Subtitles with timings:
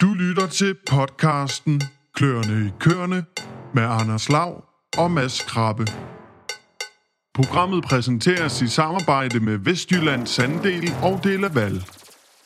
[0.00, 1.82] Du lytter til podcasten
[2.14, 3.24] Kløerne i Køerne
[3.74, 4.64] med Anders Lav
[4.98, 5.86] og Mads Krabbe.
[7.34, 11.84] Programmet præsenteres i samarbejde med Vestjyllands Sanddel og Delaval.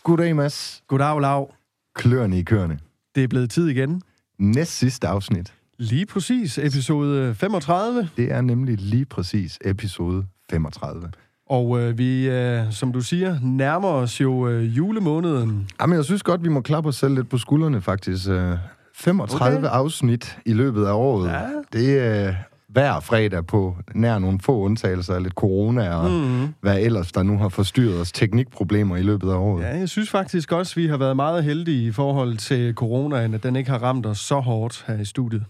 [0.03, 0.83] Goddag, Mads.
[0.87, 1.55] Goddag, Lav.
[1.95, 2.79] Kløerne i køerne.
[3.15, 4.03] Det er blevet tid igen.
[4.39, 5.55] Næst sidste afsnit.
[5.79, 8.09] Lige præcis, episode 35.
[8.17, 11.11] Det er nemlig lige præcis episode 35.
[11.49, 15.69] Og øh, vi, øh, som du siger, nærmer os jo øh, julemåneden.
[15.81, 18.29] Jamen, jeg synes godt, vi må klappe os selv lidt på skuldrene, faktisk.
[18.29, 18.55] Øh,
[18.95, 19.69] 35 okay.
[19.69, 21.31] afsnit i løbet af året.
[21.31, 21.41] Ja.
[21.73, 22.35] Det er øh,
[22.69, 26.55] hver fredag på nær nogle få undtagelser af lidt corona og mm-hmm.
[26.61, 29.63] hvad ellers, der nu har forstyrret os teknikproblemer i løbet af året.
[29.63, 33.43] Ja, jeg synes faktisk også, vi har været meget heldige i forhold til coronaen, at
[33.43, 35.45] den ikke har ramt os så hårdt her i studiet.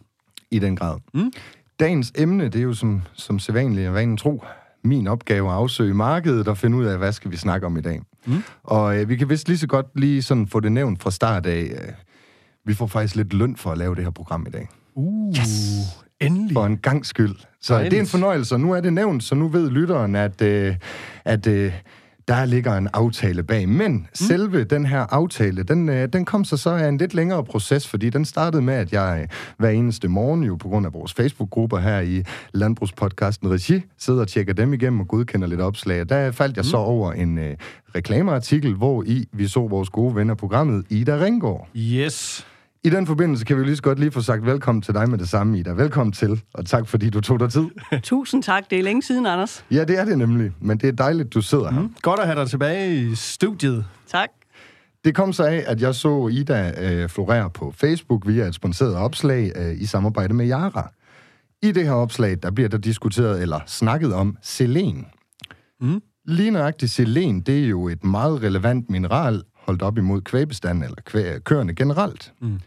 [0.51, 0.99] I den grad.
[1.15, 1.33] Mm.
[1.81, 4.45] Dagens emne, det er jo som, som sædvanligt og vanen tro,
[4.85, 7.81] min opgave at afsøge markedet og finde ud af, hvad skal vi snakke om i
[7.81, 8.01] dag.
[8.27, 8.43] Mm.
[8.63, 11.47] Og øh, vi kan vist lige så godt lige sådan få det nævnt fra start
[11.47, 11.61] af.
[11.61, 11.93] Øh,
[12.65, 14.69] vi får faktisk lidt løn for at lave det her program i dag.
[14.95, 15.83] Uh, yes.
[16.21, 16.53] endelig.
[16.55, 17.37] For en gang skyld.
[17.61, 17.91] Så Dejligt.
[17.91, 20.75] det er en fornøjelse, og nu er det nævnt, så nu ved lytteren, at, øh,
[21.25, 21.73] at øh,
[22.29, 23.69] der ligger en aftale bag.
[23.69, 24.07] Men mm.
[24.15, 27.89] selve den her aftale, den, øh, den kom så så af en lidt længere proces,
[27.89, 31.15] fordi den startede med, at jeg øh, hver eneste morgen, jo på grund af vores
[31.15, 32.23] Facebook-grupper her i
[32.55, 36.09] Landbrugspodcasten Regi, sidder og tjekker dem igennem og godkender lidt opslag.
[36.09, 36.71] Der faldt jeg mm.
[36.71, 37.57] så over en øh,
[37.95, 41.69] reklameartikel, hvor i vi så vores gode ven af programmet, Ida Ringgaard.
[41.77, 42.47] Yes.
[42.85, 45.19] I den forbindelse kan vi lige så godt lige få sagt velkommen til dig med
[45.19, 45.71] det samme, Ida.
[45.71, 47.65] Velkommen til, og tak fordi du tog dig tid.
[48.03, 48.71] Tusind tak.
[48.71, 49.65] Det er længe siden, Anders.
[49.71, 51.81] Ja, det er det nemlig, men det er dejligt, du sidder her.
[51.81, 51.95] Mm.
[52.03, 53.85] Godt at have dig tilbage i studiet.
[54.09, 54.29] Tak.
[55.05, 58.97] Det kom så af, at jeg så Ida øh, florere på Facebook via et sponsoreret
[58.97, 60.93] opslag øh, i samarbejde med Yara.
[61.63, 65.07] I det her opslag, der bliver der diskuteret eller snakket om selen.
[65.81, 66.01] Mm.
[66.25, 70.97] Lige nøjagtigt selen, det er jo et meget relevant mineral, holdt op imod kvægbestanden eller
[71.11, 72.33] kvæ- køerne generelt.
[72.41, 72.61] Mm.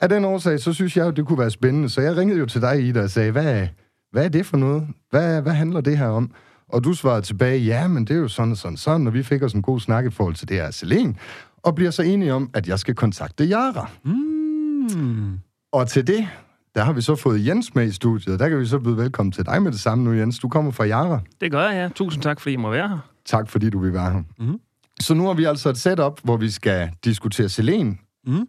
[0.00, 1.88] Af den årsag, så synes jeg jo, det kunne være spændende.
[1.88, 3.66] Så jeg ringede jo til dig, Ida, og sagde, hvad,
[4.12, 4.88] hvad er det for noget?
[5.10, 6.30] Hvad, hvad handler det her om?
[6.68, 9.22] Og du svarede tilbage, ja, men det er jo sådan og sådan sådan, og vi
[9.22, 11.16] fik os en god snak i forhold til det her selen,
[11.62, 13.90] og bliver så enige om, at jeg skal kontakte Yara.
[14.04, 15.38] Mm.
[15.72, 16.28] Og til det,
[16.74, 18.96] der har vi så fået Jens med i studiet, og der kan vi så byde
[18.96, 20.38] velkommen til dig med det samme nu, Jens.
[20.38, 21.20] Du kommer fra Yara.
[21.40, 21.88] Det gør jeg, ja.
[21.94, 22.98] Tusind tak, fordi I må være her.
[23.24, 24.22] Tak, fordi du vil være her.
[24.38, 24.58] Mm.
[25.00, 27.98] Så nu har vi altså et setup, hvor vi skal diskutere selen.
[28.26, 28.46] Mm.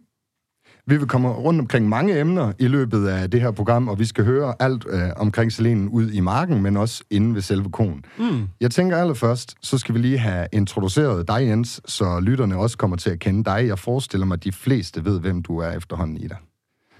[0.86, 4.04] Vi vil komme rundt omkring mange emner i løbet af det her program, og vi
[4.04, 8.04] skal høre alt øh, omkring selenen ud i marken, men også inde ved selve konen.
[8.18, 8.48] Mm.
[8.60, 12.96] Jeg tænker allerførst, så skal vi lige have introduceret dig, Jens, så lytterne også kommer
[12.96, 13.66] til at kende dig.
[13.66, 16.36] Jeg forestiller mig, at de fleste ved, hvem du er efterhånden i dig.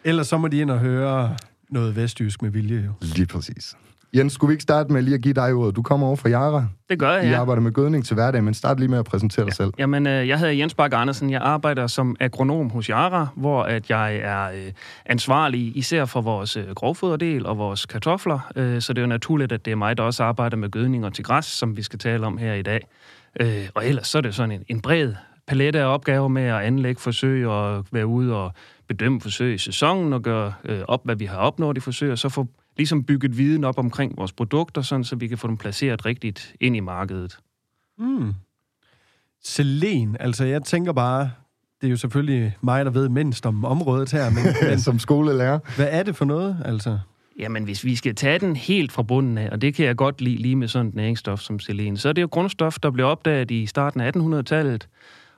[0.04, 1.36] Ellers så må de ind og høre
[1.70, 2.92] noget vestjysk med vilje, jo.
[3.00, 3.74] Lige præcis.
[4.16, 5.76] Jens, skulle vi ikke starte med lige at give dig ordet?
[5.76, 6.66] Du kommer over fra Yara.
[6.88, 7.40] Det gør jeg, I ja.
[7.40, 9.72] arbejder med gødning til hverdag, men start lige med at præsentere dig selv.
[9.78, 11.30] Jamen, øh, jeg hedder Jens Bak Andersen.
[11.30, 14.72] Jeg arbejder som agronom hos Yara, hvor at jeg er øh,
[15.06, 18.38] ansvarlig især for vores øh, grovfoderdel og vores kartofler.
[18.80, 21.24] Så det er jo naturligt, at det er mig, der også arbejder med gødninger til
[21.24, 22.80] græs, som vi skal tale om her i dag.
[23.74, 25.12] Og ellers så er det sådan en, en bred
[25.46, 28.52] palette af opgaver med at anlægge forsøg og være ude og
[28.88, 32.18] bedømme forsøg i sæsonen og gøre øh, op, hvad vi har opnået i forsøg, og
[32.18, 32.46] så få
[32.78, 36.54] ligesom bygget viden op omkring vores produkter, sådan, så vi kan få dem placeret rigtigt
[36.60, 37.38] ind i markedet.
[37.98, 38.34] Mm.
[39.44, 41.30] Selen, altså jeg tænker bare,
[41.80, 45.58] det er jo selvfølgelig mig, der ved mindst om området her, men, men Som skolelærer.
[45.76, 46.98] hvad er det for noget, altså?
[47.38, 50.20] Jamen, hvis vi skal tage den helt fra bunden af, og det kan jeg godt
[50.20, 53.06] lide lige med sådan et næringsstof som selen, så er det jo grundstof, der blev
[53.06, 54.88] opdaget i starten af 1800-tallet.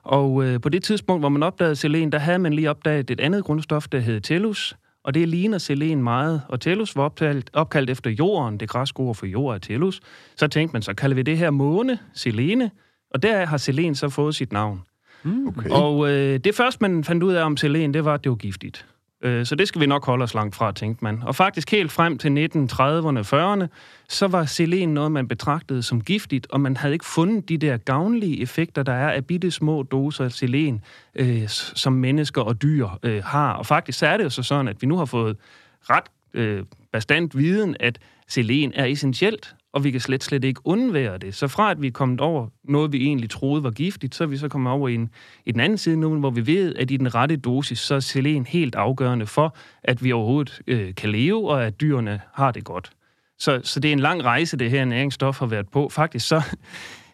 [0.03, 3.21] Og øh, på det tidspunkt, hvor man opdagede selen, der havde man lige opdaget et
[3.21, 6.43] andet grundstof, der hed tellus, og det ligner selen meget.
[6.49, 10.00] Og tellus var opkaldt, opkaldt efter jorden, det græske ord for jord er tellus.
[10.37, 12.71] Så tænkte man, så kalder vi det her måne, selene,
[13.11, 14.81] og der har selen så fået sit navn.
[15.25, 15.71] Okay.
[15.71, 18.37] Og øh, det første, man fandt ud af om selen, det var, at det var
[18.37, 18.87] giftigt.
[19.22, 21.22] Øh, så det skal vi nok holde os langt fra, tænkte man.
[21.22, 23.66] Og faktisk helt frem til 1930'erne, 40'erne,
[24.08, 27.76] så var selen noget, man betragtede som giftigt, og man havde ikke fundet de der
[27.76, 30.84] gavnlige effekter, der er af bitte små doser af selen,
[31.14, 33.52] øh, som mennesker og dyr øh, har.
[33.52, 35.37] Og faktisk så er det jo så sådan, at vi nu har fået
[35.82, 41.19] ret øh, bestandt viden, at selen er essentielt, og vi kan slet, slet ikke undvære
[41.19, 41.34] det.
[41.34, 44.28] Så fra at vi er kommet over noget, vi egentlig troede var giftigt, så er
[44.28, 45.11] vi så kommet over i, en,
[45.46, 48.00] i den anden side nu, hvor vi ved, at i den rette dosis, så er
[48.00, 52.64] selen helt afgørende for, at vi overhovedet øh, kan leve, og at dyrene har det
[52.64, 52.90] godt.
[53.38, 55.88] Så, så det er en lang rejse, det her næringsstof har været på.
[55.88, 56.43] Faktisk så,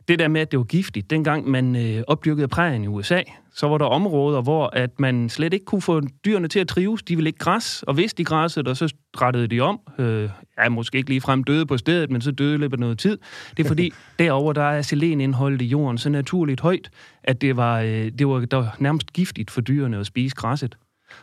[0.09, 3.23] det der med, at det var giftigt, dengang man øh, opdyrkede prærien i USA,
[3.55, 7.03] så var der områder, hvor at man slet ikke kunne få dyrene til at trives.
[7.03, 9.81] De ville ikke græs, og hvis de græssede, og så rettede de om.
[9.99, 12.81] Øh, ja, måske ikke lige frem døde på stedet, men så døde i løbet af
[12.81, 13.19] noget tid.
[13.57, 16.91] Det er fordi, derover der er selenindholdet i jorden så naturligt højt,
[17.25, 20.77] at det var, øh, det var, der var nærmest giftigt for dyrene at spise græsset.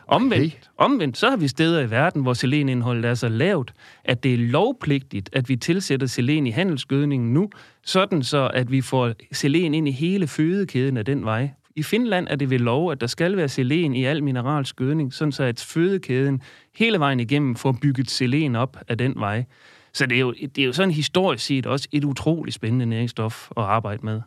[0.06, 0.50] Omvendt, okay.
[0.76, 4.38] omvendt, så har vi steder i verden, hvor selenindholdet er så lavt, at det er
[4.38, 7.50] lovpligtigt, at vi tilsætter selen i handelsgødningen nu,
[7.84, 11.50] sådan så, at vi får selen ind i hele fødekæden af den vej.
[11.76, 15.14] I Finland er det ved lov, at der skal være selen i al mineralsk gødning,
[15.14, 16.42] sådan så at fødekæden
[16.76, 19.44] hele vejen igennem får bygget selen op af den vej.
[19.92, 23.50] Så det er jo, det er jo sådan historisk set også et utroligt spændende næringsstof
[23.56, 24.20] at arbejde med.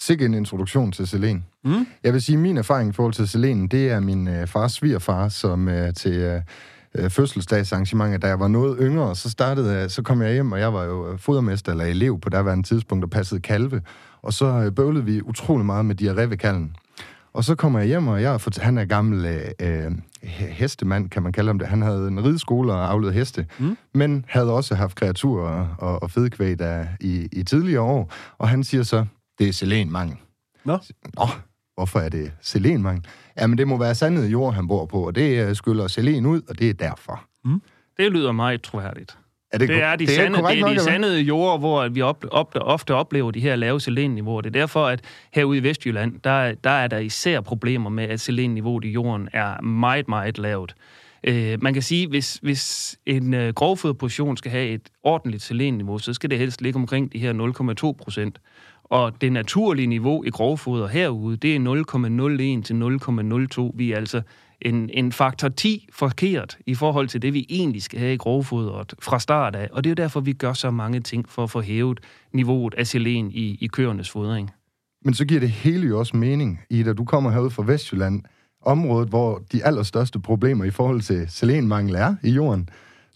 [0.00, 1.44] Sikke en introduktion til selen.
[1.64, 1.86] Mm.
[2.04, 4.72] Jeg vil sige, at min erfaring i forhold til selenen, det er min øh, fars
[4.72, 6.42] svigerfar, som øh, til øh,
[6.94, 10.72] øh fødselsdagsarrangementer, da jeg var noget yngre, så startede så kom jeg hjem, og jeg
[10.72, 13.82] var jo øh, fodermester eller elev på derværende tidspunkt, og passede kalve.
[14.22, 16.76] Og så øh, bøvlede vi utrolig meget med diarré ved kalven.
[17.32, 19.92] Og så kommer jeg hjem, og jeg, han er gammel øh,
[20.48, 21.68] hestemand, kan man kalde ham det.
[21.68, 23.76] Han havde en rideskole og afledet heste, mm.
[23.94, 28.12] men havde også haft kreaturer og, og fedekvæg der i, i tidligere år.
[28.38, 29.04] Og han siger så,
[29.38, 30.16] det er selenmangel.
[30.64, 30.78] Nå.
[31.16, 31.26] Nå,
[31.74, 33.04] hvorfor er det selenmangel?
[33.40, 36.42] Jamen, det må være sandet jord, han bor på, og det øh, skylder selen ud,
[36.48, 37.24] og det er derfor.
[37.44, 37.62] Mm.
[37.96, 39.18] Det lyder meget troværdigt.
[39.52, 42.02] Er det, det er de, det er sande, det er de sandede jorder, hvor vi
[42.02, 44.40] op, op, ofte oplever de her lave selenniveauer.
[44.40, 45.00] Det er derfor, at
[45.32, 49.60] herude i Vestjylland, der, der er der især problemer med, at selenniveauet i jorden er
[49.62, 50.74] meget, meget lavt.
[51.24, 56.12] Øh, man kan sige, hvis, hvis en øh, grovfoderportion skal have et ordentligt selenniveau, så
[56.12, 57.32] skal det helst ligge omkring de her
[57.92, 58.38] 0,2 procent.
[58.90, 62.74] Og det naturlige niveau i grovfoder herude, det er 0,01 til
[63.72, 63.72] 0,02.
[63.74, 64.22] Vi er altså
[64.62, 68.94] en, en faktor 10 forkert i forhold til det, vi egentlig skal have i grovfodret
[69.02, 69.68] fra start af.
[69.72, 72.00] Og det er jo derfor, vi gør så mange ting for at få hævet
[72.32, 74.50] niveauet af selen i, i køernes fodring.
[75.04, 76.92] Men så giver det hele jo også mening, Ida.
[76.92, 78.22] Du kommer herude fra Vestjylland,
[78.62, 82.68] området, hvor de allerstørste problemer i forhold til selenmangel er i jorden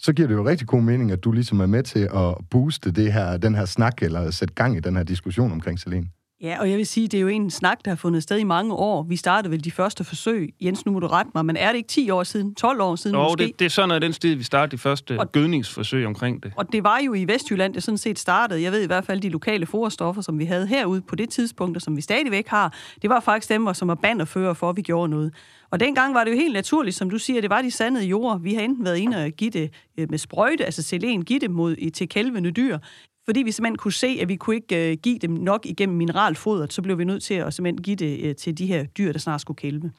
[0.03, 2.91] så giver det jo rigtig god mening, at du ligesom er med til at booste
[2.91, 6.11] det her, den her snak, eller sætte gang i den her diskussion omkring Selen.
[6.43, 8.45] Ja, og jeg vil sige, det er jo en snak, der har fundet sted i
[8.45, 9.03] mange år.
[9.03, 10.55] Vi startede vel de første forsøg.
[10.61, 12.97] Jens, nu må du rette mig, men er det ikke 10 år siden, 12 år
[12.97, 13.45] siden jo, måske?
[13.45, 16.53] Det, det er sådan noget den sted, vi startede de første og, gødningsforsøg omkring det.
[16.57, 18.63] Og det var jo i Vestjylland, det sådan set startede.
[18.63, 21.77] Jeg ved i hvert fald, de lokale forstoffer, som vi havde herude på det tidspunkt,
[21.77, 24.83] og som vi stadigvæk har, det var faktisk dem, som var banderfører for, at vi
[24.83, 25.35] gjorde noget.
[25.73, 28.41] Og dengang var det jo helt naturligt, som du siger, det var de sandede jord.
[28.41, 31.51] Vi har enten været inde og give det øh, med sprøjte, altså selen, give det
[31.51, 32.79] mod, til kælvende dyr,
[33.25, 36.73] fordi vi simpelthen kunne se, at vi kunne ikke øh, give dem nok igennem mineralfodret,
[36.73, 39.19] så blev vi nødt til at simpelthen give det øh, til de her dyr, der
[39.19, 39.93] snart skulle kælve.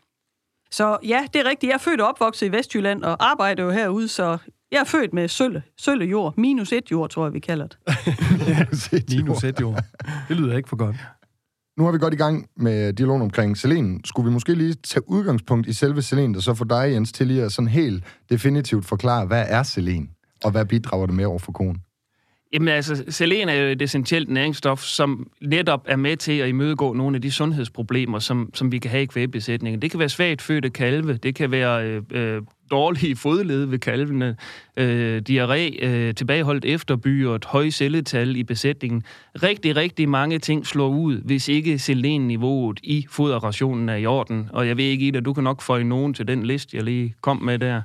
[0.72, 1.70] Så ja, det er rigtigt.
[1.70, 4.38] Jeg er født og opvokset i Vestjylland og arbejder jo herude, så
[4.72, 6.38] jeg er født med sølle, sølle jord.
[6.38, 7.78] Minus et jord, tror jeg, vi kalder det.
[9.18, 9.84] minus et jord.
[10.30, 10.96] Det lyder ikke for godt.
[11.78, 14.04] Nu har vi godt i gang med dialogen omkring selen.
[14.06, 17.28] Skulle vi måske lige tage udgangspunkt i selve selen, og så få dig, Jens, til
[17.28, 20.10] lige at sådan helt definitivt forklare, hvad er selen,
[20.44, 21.82] og hvad bidrager det med over for konen?
[22.54, 26.94] Jamen altså, selen er jo et essentielt næringsstof, som netop er med til at imødegå
[26.94, 29.82] nogle af de sundhedsproblemer, som, som vi kan have i kvægbesætningen.
[29.82, 32.42] Det kan være svagt fødte kalve, det kan være øh, øh,
[32.72, 34.36] dårlige fodled ved kalvene,
[34.78, 39.04] øh, diarré, øh, tilbageholdt efterbyret, høje celletal i besætningen.
[39.44, 44.50] Rigtig, rigtig mange ting slår ud, hvis ikke selenniveauet i foderrationen er i orden.
[44.54, 47.16] Og jeg ved ikke, Ida, du kan nok få nogen til den liste, jeg lige
[47.22, 47.82] kom med der.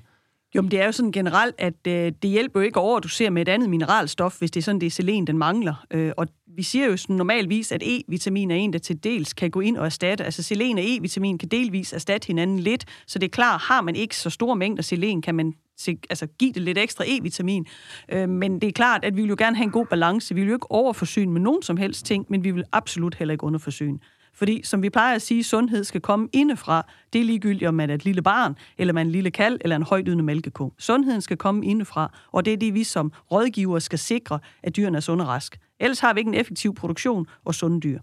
[0.54, 3.02] Jo, men det er jo sådan generelt, at øh, det hjælper jo ikke over, at
[3.02, 5.86] du ser med et andet mineralstof, hvis det er sådan, det er selen, den mangler.
[5.90, 9.50] Øh, og vi siger jo sådan normalvis, at E-vitamin er en, der til dels kan
[9.50, 10.24] gå ind og erstatte.
[10.24, 13.96] Altså selen og E-vitamin kan delvis erstatte hinanden lidt, så det er klart, har man
[13.96, 15.54] ikke så store mængder selen, kan man
[15.86, 17.64] altså give det lidt ekstra E-vitamin.
[18.08, 20.34] Øh, men det er klart, at vi vil jo gerne have en god balance.
[20.34, 23.32] Vi vil jo ikke overforsyne med nogen som helst ting, men vi vil absolut heller
[23.32, 23.98] ikke underforsyne.
[24.38, 26.86] Fordi, som vi plejer at sige, sundhed skal komme indefra.
[27.12, 29.58] Det er ligegyldigt, om man er et lille barn, eller man er en lille kald,
[29.60, 30.72] eller en højtydende mælkeko.
[30.78, 34.96] Sundheden skal komme indefra, og det er det, vi som rådgiver skal sikre, at dyrene
[34.96, 35.58] er sunde og rask.
[35.80, 38.00] Ellers har vi ikke en effektiv produktion og sunde dyr.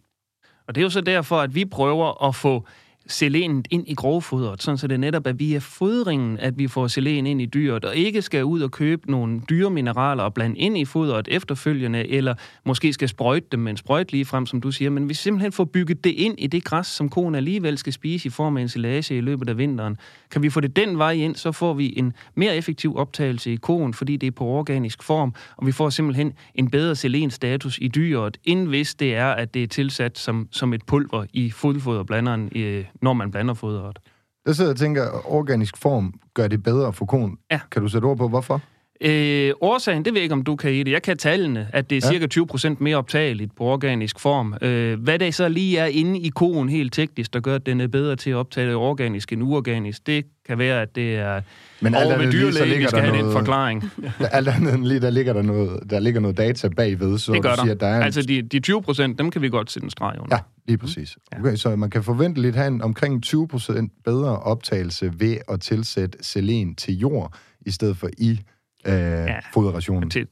[0.67, 2.65] Og det er jo så derfor, at vi prøver at få
[3.07, 7.27] selenet ind i grovfodret, sådan så det netop er via fodringen, at vi får selen
[7.27, 10.77] ind i dyret, og ikke skal ud og købe nogle dyre mineraler og blande ind
[10.77, 12.35] i fodret efterfølgende, eller
[12.65, 15.51] måske skal sprøjte dem med en sprøjt lige frem, som du siger, men vi simpelthen
[15.51, 18.61] får bygget det ind i det græs, som konen alligevel skal spise i form af
[18.61, 19.97] ensilage i løbet af vinteren.
[20.31, 23.55] Kan vi få det den vej ind, så får vi en mere effektiv optagelse i
[23.55, 27.87] konen, fordi det er på organisk form, og vi får simpelthen en bedre selenstatus i
[27.87, 32.49] dyret, end hvis det er, at det er tilsat som, som et pulver i fodfoderblanderen
[32.55, 33.99] øh, når man blander fodret.
[34.45, 37.37] Jeg sidder og tænker, at organisk form gør det bedre for konen.
[37.51, 37.59] Ja.
[37.71, 38.61] Kan du sætte ord på, hvorfor?
[39.01, 40.91] Øh, årsagen, det ved jeg ikke, om du kan i det.
[40.91, 42.27] Jeg kan tallene, at det er cirka
[42.71, 44.53] 20% mere optageligt på organisk form.
[44.61, 47.81] Øh, hvad det så lige er inde i koen helt teknisk, der gør, at den
[47.81, 51.41] er bedre til at optage det organisk end uorganisk, det kan være, at det er
[51.81, 53.83] Men alt over med andet lige, så dyrlæge, vi skal der have den noget- forklaring.
[54.31, 57.49] Alt andet lige, der ligger der noget, der ligger noget data bagved, så det gør
[57.49, 57.61] du der.
[57.63, 59.89] siger, at der er en Altså, de, de 20%, dem kan vi godt sætte en
[59.89, 60.35] streg under.
[60.35, 61.17] Ja, lige præcis.
[61.39, 66.17] Okay, så man kan forvente lidt have en omkring 20% bedre optagelse ved at tilsætte
[66.21, 67.33] selen til jord,
[67.65, 68.39] i stedet for i
[68.85, 69.39] øh, ja.
[69.53, 70.09] foderrationen.
[70.09, 70.27] Til,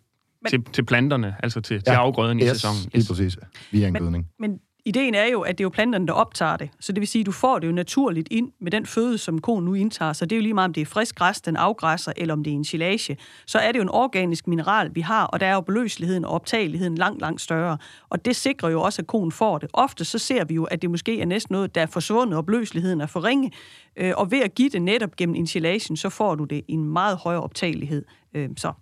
[0.50, 1.94] til, til planterne, altså til, til Ja.
[2.00, 2.92] afgrøden i Yes, sæsonen.
[2.94, 3.38] lige præcis.
[3.72, 4.28] Via en Men- gødning.
[4.40, 6.70] Men ideen er jo, at det er jo planterne, der optager det.
[6.80, 9.42] Så det vil sige, at du får det jo naturligt ind med den føde, som
[9.42, 10.14] koen nu indtager.
[10.14, 12.44] Så det er jo lige meget, om det er frisk græs, den afgræsser, eller om
[12.44, 13.18] det er en silage.
[13.48, 16.32] Så er det jo en organisk mineral, vi har, og der er jo beløseligheden og
[16.32, 17.78] optageligheden langt, langt større.
[18.10, 19.70] Og det sikrer jo også, at koen får det.
[19.74, 22.46] Ofte så ser vi jo, at det måske er næsten noget, der er forsvundet, og
[22.46, 23.52] beløseligheden er for ringe.
[23.98, 26.84] Øh, Og ved at give det netop gennem insilagen, så får du det i en
[26.86, 28.06] meget højere optagelighed.
[28.36, 28.74] Øh, Så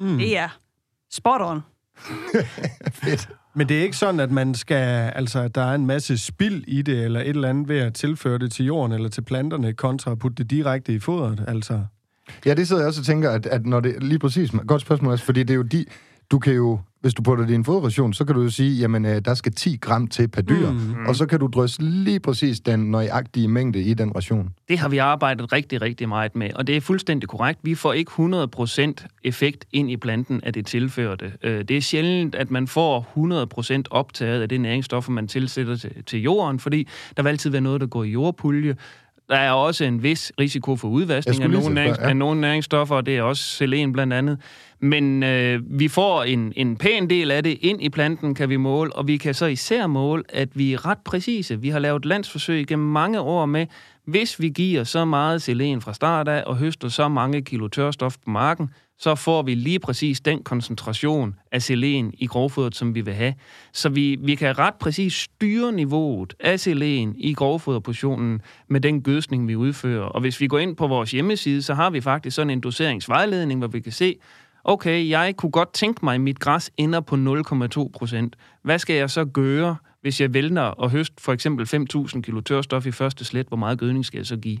[0.00, 0.18] mm.
[0.18, 0.48] det er
[1.12, 1.60] spot on.
[3.56, 6.64] Men det er ikke sådan, at man skal, altså, at der er en masse spild
[6.66, 9.72] i det, eller et eller andet ved at tilføre det til jorden eller til planterne,
[9.72, 11.80] kontra at putte det direkte i fodret, altså.
[12.46, 15.12] Ja, det sidder jeg også og tænker, at, at når det lige præcis, godt spørgsmål
[15.12, 15.84] også, fordi det er jo de,
[16.30, 19.20] du kan jo, hvis du putter en fodration, så kan du jo sige, jamen, øh,
[19.24, 21.06] der skal 10 gram til per dyr, mm.
[21.08, 24.48] og så kan du drysse lige præcis den nøjagtige mængde i den ration.
[24.68, 27.60] Det har vi arbejdet rigtig, rigtig meget med, og det er fuldstændig korrekt.
[27.62, 31.32] Vi får ikke 100% effekt ind i planten af det tilførte.
[31.42, 33.06] Øh, Det er sjældent, at man får
[33.78, 37.60] 100% optaget af det næringsstoffer, man tilsætter til, til jorden, fordi der vil altid være
[37.60, 38.76] noget, der går i jordpulje.
[39.28, 42.08] Der er også en vis risiko for udvaskning af nogle, nærings, ja.
[42.08, 44.38] af nogle næringsstoffer, og det er også selen blandt andet.
[44.80, 48.56] Men øh, vi får en, en pæn del af det ind i planten, kan vi
[48.56, 51.60] måle, og vi kan så især måle, at vi er ret præcise.
[51.60, 53.66] Vi har lavet landsforsøg gennem mange år med,
[54.04, 58.16] hvis vi giver så meget selen fra start af og høster så mange kilo tørstof
[58.24, 63.00] på marken, så får vi lige præcis den koncentration af selen i grovfodret, som vi
[63.00, 63.34] vil have.
[63.72, 69.48] Så vi, vi kan ret præcis styre niveauet af selen i grovfoderportionen med den gødsning,
[69.48, 70.04] vi udfører.
[70.04, 73.60] Og hvis vi går ind på vores hjemmeside, så har vi faktisk sådan en doseringsvejledning,
[73.60, 74.16] hvor vi kan se,
[74.66, 78.36] okay, jeg kunne godt tænke mig, at mit græs ender på 0,2 procent.
[78.62, 82.86] Hvad skal jeg så gøre, hvis jeg vælger at høste for eksempel 5.000 kilo tørstof
[82.86, 83.46] i første slæt?
[83.48, 84.58] Hvor meget gødning skal jeg så give?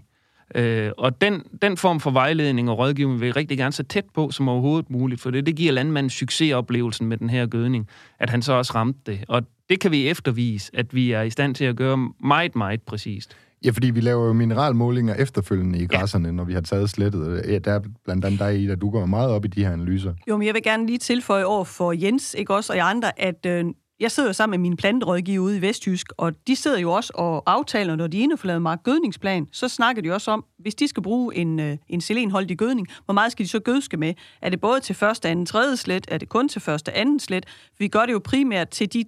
[0.54, 4.04] Øh, og den, den form for vejledning og rådgivning vil jeg rigtig gerne så tæt
[4.14, 8.30] på som overhovedet muligt, for det, det giver landmanden succesoplevelsen med den her gødning, at
[8.30, 9.24] han så også ramte det.
[9.28, 12.82] Og det kan vi eftervise, at vi er i stand til at gøre meget, meget
[12.82, 13.36] præcist.
[13.64, 16.32] Ja, fordi vi laver jo mineralmålinger efterfølgende i græsserne, ja.
[16.32, 17.42] når vi har taget slettet.
[17.48, 20.14] Ja, der er blandt andet dig, Ida, du går meget op i de her analyser.
[20.28, 23.20] Jo, men jeg vil gerne lige tilføje over for Jens, ikke også, og jer andre,
[23.20, 23.64] at øh,
[24.00, 27.12] jeg sidder jo sammen med mine planterådgiver ude i Vestjysk, og de sidder jo også
[27.14, 30.88] og aftaler, når de inde får lavet markgødningsplan, så snakker de også om, hvis de
[30.88, 34.14] skal bruge en, øh, en selenholdig gødning, hvor meget skal de så gødske med?
[34.42, 36.06] Er det både til første, anden, tredje slet?
[36.08, 37.46] Er det kun til første, anden slet?
[37.78, 39.04] Vi gør det jo primært til de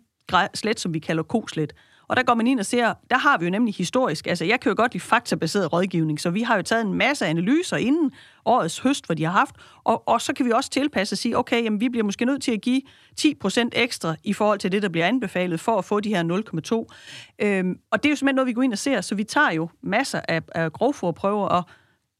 [0.54, 1.72] slet, som vi kalder koslet.
[2.08, 4.60] Og der går man ind og ser, der har vi jo nemlig historisk, altså jeg
[4.60, 8.12] kan jo godt lide faktabaseret rådgivning, så vi har jo taget en masse analyser inden
[8.44, 11.38] årets høst, hvor de har haft, og, og så kan vi også tilpasse og sige,
[11.38, 12.82] okay, jamen, vi bliver måske nødt til at give
[13.20, 16.22] 10% ekstra i forhold til det, der bliver anbefalet, for at få de her
[17.38, 17.46] 0,2.
[17.46, 19.52] Øhm, og det er jo simpelthen noget, vi går ind og ser, så vi tager
[19.52, 21.64] jo masser af, af grovforprøver, og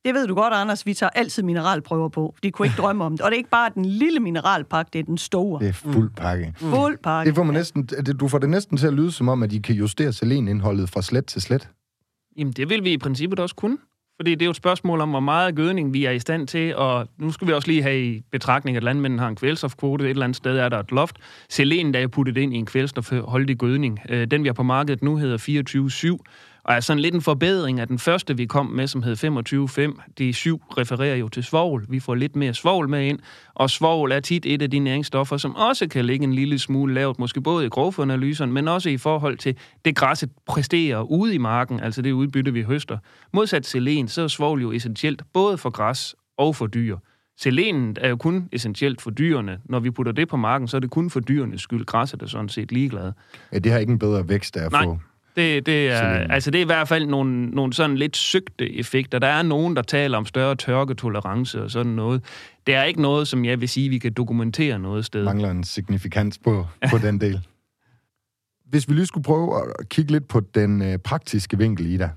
[0.09, 2.35] det ved du godt, Anders, vi tager altid mineralprøver på.
[2.43, 3.21] De kunne ikke drømme om det.
[3.21, 5.61] Og det er ikke bare den lille mineralpakke, det er den store.
[5.61, 6.53] Det er fuld pakke.
[6.57, 7.29] Fuld pakke.
[7.29, 9.53] Det får man næsten, det- du får det næsten til at lyde som om, at
[9.53, 11.69] I kan justere selenindholdet fra slet til slet.
[12.37, 13.79] Jamen, det vil vi i princippet også kunne.
[14.21, 16.77] Fordi det er jo et spørgsmål om, hvor meget gødning vi er i stand til,
[16.77, 20.05] og nu skal vi også lige have i betragtning, at landmændene har en kvælstofkvote.
[20.05, 21.17] Et eller andet sted er der et loft.
[21.51, 23.99] Selen, der er puttet ind i en kvælstofholdig gødning.
[24.09, 26.19] Øh, Den, vi har på markedet nu, hedder 24-7,
[26.69, 30.03] og er sådan lidt en forbedring af den første, vi kom med, som hed 25-5.
[30.19, 31.87] De syv refererer jo til svovl.
[31.89, 33.19] Vi får lidt mere svovl med ind,
[33.55, 36.95] og svovl er tit et af de næringsstoffer, som også kan ligge en lille smule
[36.95, 41.39] lavt, måske både i grovfodanalyserne, men også i forhold til det græsset præsterer ude i
[41.39, 42.99] marken, altså det udbytte, vi høster.
[43.33, 46.97] Modsat selen, så er svovl jo essentielt både for græs og for dyr.
[47.41, 49.59] Selenet er jo kun essentielt for dyrene.
[49.65, 51.85] Når vi putter det på marken, så er det kun for dyrenes skyld.
[51.85, 53.13] Græsset er sådan set ligeglad.
[53.53, 54.85] Ja, det har ikke en bedre vækst af at Nej.
[54.85, 54.99] få.
[55.37, 59.19] Det, det, er, altså det er i hvert fald nogle, nogle sådan lidt søgte effekter.
[59.19, 62.25] Der er nogen, der taler om større tørketolerance og sådan noget.
[62.67, 65.25] Det er ikke noget, som jeg vil sige, vi kan dokumentere noget sted.
[65.25, 67.47] mangler en signifikans på, på den del.
[68.67, 72.11] Hvis vi lige skulle prøve at kigge lidt på den øh, praktiske vinkel i dig.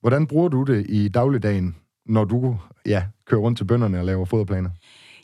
[0.00, 1.76] Hvordan bruger du det i dagligdagen,
[2.06, 4.70] når du ja, kører rundt til bønderne og laver foderplaner?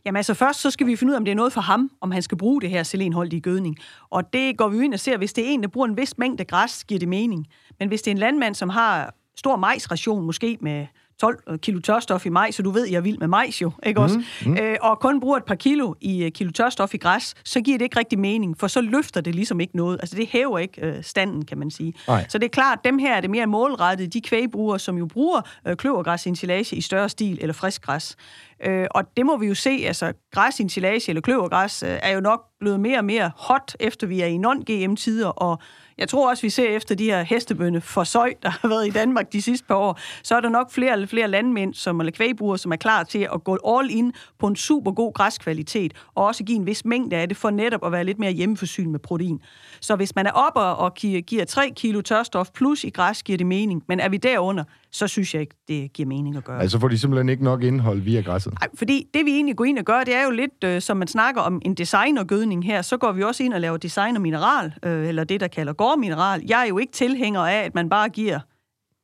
[0.05, 1.91] Jamen altså først, så skal vi finde ud af, om det er noget for ham,
[2.01, 3.79] om han skal bruge det her selenholdige gødning.
[4.11, 5.97] Og det går vi jo ind og ser, hvis det er en, der bruger en
[5.97, 7.47] vis mængde græs, giver det mening.
[7.79, 10.87] Men hvis det er en landmand, som har stor majsration, måske med
[11.21, 14.01] 12 kilo tørstof i majs, så du ved, jeg er vild med majs jo, ikke
[14.01, 14.23] også?
[14.47, 14.57] Mm.
[14.57, 17.85] Øh, og kun bruger et par kilo i kilo tørstof i græs, så giver det
[17.85, 19.99] ikke rigtig mening, for så løfter det ligesom ikke noget.
[20.01, 21.95] Altså det hæver ikke øh, standen, kan man sige.
[22.09, 22.27] Nej.
[22.29, 25.41] Så det er klart, dem her er det mere målrettet, de kvægbrugere, som jo bruger
[25.67, 28.17] øh, kløvergræsinsilage i større stil eller frisk græs.
[28.65, 32.41] Øh, og det må vi jo se, altså græsinsilage eller kløvergræs øh, er jo nok
[32.61, 35.59] blevet mere og mere hot, efter vi er i non-GM-tider, og
[35.99, 39.33] jeg tror også, vi ser efter de her hestebønne forsøg, der har været i Danmark
[39.33, 42.59] de sidste par år, så er der nok flere eller flere landmænd, som, er kvægbrugere,
[42.59, 46.45] som er klar til at gå all in på en super god græskvalitet, og også
[46.45, 49.41] give en vis mængde af det, for netop at være lidt mere hjemmeforsynet med protein.
[49.81, 53.47] Så hvis man er oppe og giver 3 kilo tørstof plus i græs, giver det
[53.47, 53.83] mening.
[53.89, 56.61] Men er vi derunder, så synes jeg ikke, det giver mening at gøre.
[56.61, 58.53] Altså får de simpelthen ikke nok indhold via græsset?
[58.61, 60.97] Nej, fordi det vi egentlig går ind og gør, det er jo lidt, øh, som
[60.97, 64.73] man snakker om en designergødning her, så går vi også ind og laver designer mineral,
[64.85, 66.43] øh, eller det, der kalder gårdmineral.
[66.49, 68.41] Jeg er jo ikke tilhænger af, at man bare giver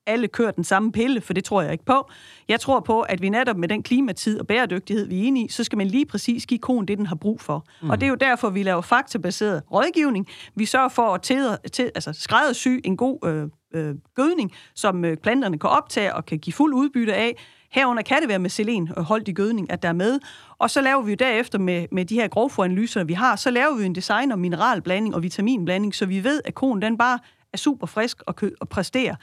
[0.09, 2.11] alle kører den samme pille, for det tror jeg ikke på.
[2.49, 5.49] Jeg tror på, at vi netop med den klimatid og bæredygtighed, vi er inde i,
[5.49, 7.67] så skal man lige præcis give konen det, den har brug for.
[7.83, 7.91] Mm.
[7.91, 10.27] Og det er jo derfor, vi laver faktabaseret rådgivning.
[10.55, 15.17] Vi sørger for at til, til, altså skræddersy en god øh, øh, gødning, som øh,
[15.17, 17.37] planterne kan optage og kan give fuld udbytte af.
[17.73, 20.19] Herunder kan det være med selen og holdt i gødning, at der er med.
[20.59, 23.77] Og så laver vi jo derefter med, med de her grovforanalyser, vi har, så laver
[23.77, 27.19] vi en design og mineralblanding og vitaminblanding, så vi ved, at konen den bare
[27.53, 29.15] er super frisk og, kø- og præsterer.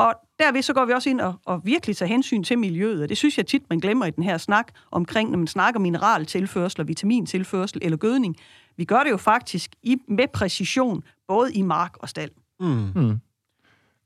[0.00, 3.08] Og derved så går vi også ind og, og virkelig tager hensyn til miljøet, og
[3.08, 6.80] det synes jeg tit, man glemmer i den her snak omkring, når man snakker mineraltilførsel
[6.80, 8.36] og vitamintilførsel eller gødning.
[8.76, 12.30] Vi gør det jo faktisk i, med præcision, både i mark og stald.
[12.60, 12.92] Mm.
[12.94, 13.18] Mm.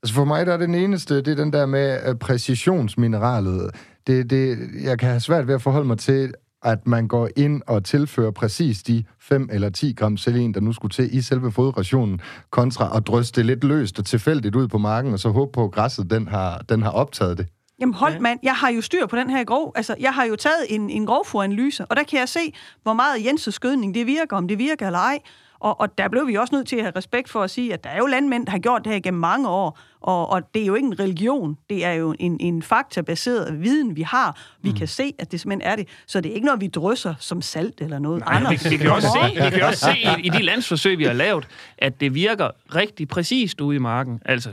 [0.03, 3.71] Altså for mig der er den eneste, det er den der med uh, præcisionsmineralet.
[4.07, 6.33] Det, det, jeg kan have svært ved at forholde mig til,
[6.65, 10.73] at man går ind og tilfører præcis de 5 eller 10 gram selen, der nu
[10.73, 14.77] skulle til i selve fodrationen, kontra at drysse det lidt løst og tilfældigt ud på
[14.77, 17.47] marken, og så håbe på, at græsset den har, den har optaget det.
[17.79, 20.35] Jamen hold mand, jeg har jo styr på den her grov, altså jeg har jo
[20.35, 22.53] taget en, en grovforanalyse, og der kan jeg se,
[22.83, 25.19] hvor meget Jenses gødning det virker, om det virker eller ej.
[25.59, 27.83] Og, og der blev vi også nødt til at have respekt for at sige, at
[27.83, 30.61] der er jo landmænd, der har gjort det her gennem mange år, og, og det
[30.61, 34.39] er jo ikke en religion, det er jo en, en faktabaseret viden, vi har.
[34.61, 34.75] Vi mm.
[34.75, 35.87] kan se, at det simpelthen er det.
[36.07, 38.65] Så det er ikke noget, vi drysser som salt eller noget Nej, andet.
[38.65, 41.13] Vi, vi, kan også se, vi kan også se i, i de landsforsøg, vi har
[41.13, 41.47] lavet,
[41.77, 44.21] at det virker rigtig præcist ude i marken.
[44.25, 44.49] Altså,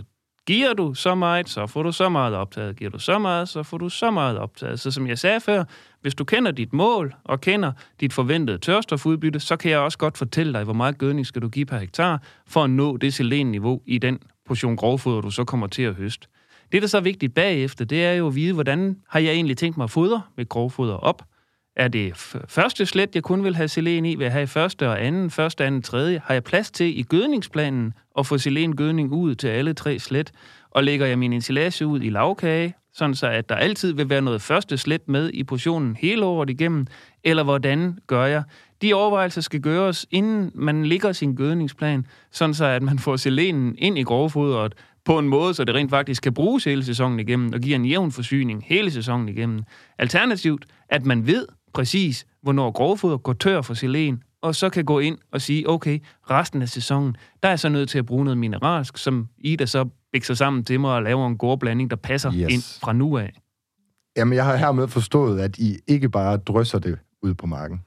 [0.47, 2.77] Giver du så meget, så får du så meget optaget.
[2.77, 4.81] Giver du så meget, så får du så meget optaget.
[4.81, 5.65] Så som jeg sagde før,
[6.03, 10.19] hvis du kender dit mål og kender dit forventede tørstofudbytte, så kan jeg også godt
[10.19, 13.81] fortælle dig, hvor meget gødning skal du give per hektar, for at nå det selenniveau
[13.87, 16.29] i den portion grovfoder, du så kommer til at høste.
[16.73, 19.57] Det, der så er vigtigt bagefter, det er jo at vide, hvordan har jeg egentlig
[19.57, 21.23] tænkt mig at fodre med grovfoder op.
[21.77, 22.17] Er det
[22.49, 24.15] første slet, jeg kun vil have selen i?
[24.15, 26.23] Vil jeg have første og anden, første, anden, tredje?
[26.25, 30.33] Har jeg plads til i gødningsplanen at få selengødning ud til alle tre slet?
[30.71, 34.23] Og lægger jeg min ensilage ud i lavkage, sådan så at der altid vil være
[34.23, 36.87] noget første slet med i portionen hele året igennem?
[37.25, 38.43] Eller hvordan gør jeg?
[38.83, 43.75] De overvejelser skal gøres, inden man ligger sin gødningsplan, sådan så at man får selenen
[43.79, 44.75] ind i grovfodret
[45.05, 47.85] på en måde, så det rent faktisk kan bruges hele sæsonen igennem og giver en
[47.85, 49.63] jævn forsyning hele sæsonen igennem.
[49.99, 54.99] Alternativt, at man ved, præcis, hvornår grovfoder går tør for selen, og så kan gå
[54.99, 55.99] ind og sige, okay,
[56.31, 59.89] resten af sæsonen, der er så nødt til at bruge noget mineralsk, som Ida så
[60.13, 62.53] bækker sammen til mig og laver en gårdblanding, der passer yes.
[62.53, 63.41] ind fra nu af.
[64.17, 67.81] Jamen, jeg har hermed forstået, at I ikke bare drysser det ud på marken.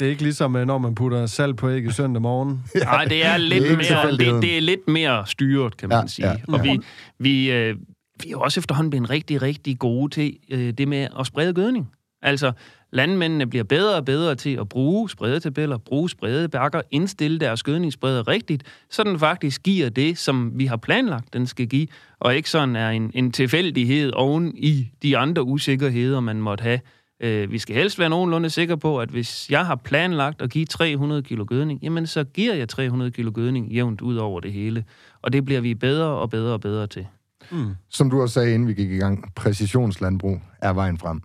[0.00, 2.64] Det er ikke ligesom, når man putter salt på æg i søndag morgen.
[2.84, 6.00] Nej, det er lidt det er mere, det, det er lidt mere styret, kan man
[6.00, 6.28] ja, sige.
[6.28, 6.72] Ja, og ja.
[6.72, 6.80] vi,
[7.18, 7.76] vi, øh,
[8.22, 11.90] vi er også efterhånden blevet rigtig, rigtig gode til øh, det med at sprede gødning.
[12.22, 12.52] Altså,
[12.92, 18.62] Landmændene bliver bedre og bedre til at bruge spredetabeller, bruge spredebakker, indstille deres gødningsspreder rigtigt,
[18.90, 21.86] så den faktisk giver det, som vi har planlagt, den skal give,
[22.20, 26.80] og ikke sådan er en, en tilfældighed oven i de andre usikkerheder, man måtte have.
[27.20, 30.66] Øh, vi skal helst være nogenlunde sikre på, at hvis jeg har planlagt at give
[30.66, 34.84] 300 kilo gødning, jamen så giver jeg 300 kilo gødning jævnt ud over det hele.
[35.22, 37.06] Og det bliver vi bedre og bedre og bedre til.
[37.50, 37.74] Mm.
[37.88, 41.20] Som du også sagde, inden vi gik i gang, præcisionslandbrug er vejen frem.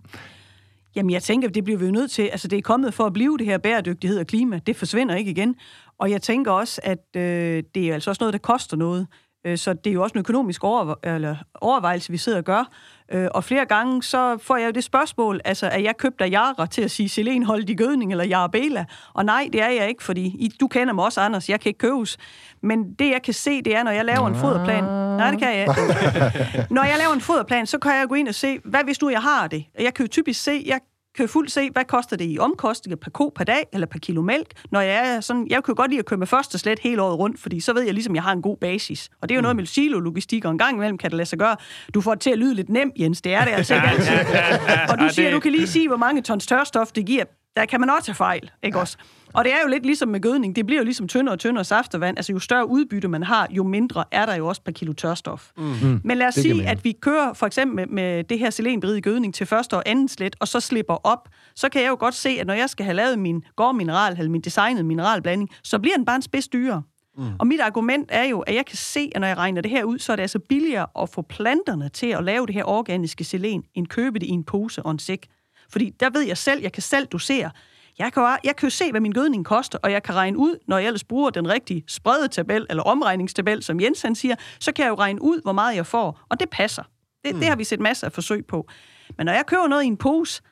[0.96, 2.22] Jamen, jeg tænker, det bliver vi jo nødt til.
[2.22, 4.60] Altså, det er kommet for at blive det her bæredygtighed og klima.
[4.66, 5.56] Det forsvinder ikke igen.
[5.98, 9.06] Og jeg tænker også, at øh, det er altså også noget, der koster noget.
[9.46, 12.64] Øh, så det er jo også en økonomisk overve- eller overvejelse, vi sidder og gør.
[13.12, 16.30] Øh, og flere gange, så får jeg jo det spørgsmål, altså, er jeg købt af
[16.30, 18.84] Jara til at sige selenholdt i gødning, eller Jarabela?
[19.14, 21.70] Og nej, det er jeg ikke, fordi I, du kender mig også, Anders, jeg kan
[21.70, 22.18] ikke købes.
[22.62, 24.84] Men det, jeg kan se, det er, når jeg laver en foderplan.
[24.84, 26.66] Nej, det kan jeg ikke.
[26.74, 29.10] når jeg laver en foderplan, så kan jeg gå ind og se, hvad hvis nu
[29.10, 29.64] jeg har det?
[29.80, 30.80] Jeg kan jo typisk se, jeg
[31.16, 34.22] kan fuldt se, hvad koster det i omkostninger per ko per dag, eller per kilo
[34.22, 36.78] mælk, når jeg er sådan, jeg kan jo godt lide at køre med første slet
[36.78, 39.10] hele året rundt, fordi så ved jeg ligesom, at jeg har en god basis.
[39.20, 41.38] Og det er jo noget med silo-logistik, og en gang imellem kan det lade sig
[41.38, 41.56] gøre.
[41.94, 44.12] Du får det til at lyde lidt nemt, Jens, det er det altså ikke altid.
[44.90, 47.24] Og du siger, du kan lige sige, hvor mange tons tørstof det giver.
[47.56, 48.96] Der kan man også tage fejl, ikke også?
[49.36, 50.56] Og det er jo lidt ligesom med gødning.
[50.56, 52.18] Det bliver jo ligesom tyndere og tyndere saft og vand.
[52.18, 55.50] Altså jo større udbytte man har, jo mindre er der jo også per kilo tørstof.
[55.56, 56.00] Mm.
[56.04, 59.00] Men lad os Det sige, at vi kører for eksempel med, med det her selenberige
[59.00, 62.14] gødning til første og anden slet, og så slipper op, så kan jeg jo godt
[62.14, 65.96] se, at når jeg skal have lavet min gårdmineral, eller min designede mineralblanding, så bliver
[65.96, 66.82] den bare en spids dyre.
[67.18, 67.24] Mm.
[67.38, 69.84] Og mit argument er jo, at jeg kan se, at når jeg regner det her
[69.84, 73.24] ud, så er det altså billigere at få planterne til at lave det her organiske
[73.24, 75.26] selen, end købe det i en pose og en sæk.
[75.70, 77.50] Fordi der ved jeg selv, jeg kan selv dosere.
[77.98, 80.38] Jeg kan, jo, jeg kan jo se, hvad min gødning koster, og jeg kan regne
[80.38, 84.72] ud, når jeg ellers bruger den rigtige spredetabel, eller omregningstabel, som Jens han siger, så
[84.72, 86.82] kan jeg jo regne ud, hvor meget jeg får, og det passer.
[87.24, 87.40] Det, mm.
[87.40, 88.68] det har vi set masser af forsøg på.
[89.16, 90.42] Men når jeg køber noget i en pose,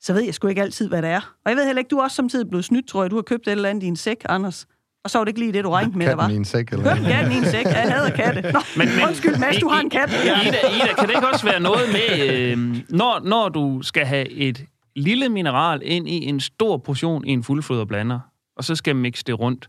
[0.00, 1.34] så ved jeg sgu ikke altid, hvad det er.
[1.44, 3.10] Og jeg ved heller ikke, du er også samtidig blevet snydt, tror jeg.
[3.10, 4.66] Du har købt et eller andet i en sæk, Anders.
[5.04, 6.22] Og så var det ikke lige det, du regnede med, der var.
[6.22, 7.64] Katten i en sæk, eller Køb katten i en sæk.
[7.64, 8.52] Jeg hader katte.
[8.52, 10.10] Nå, men, men, undskyld, Mads, du har en kat.
[10.10, 14.30] Ida, Ida, kan det ikke også være noget med, øh, når, når du skal have
[14.30, 14.64] et
[14.98, 18.20] lille mineral ind i en stor portion i en fuldfoderblander,
[18.56, 19.68] og så skal mixe det rundt,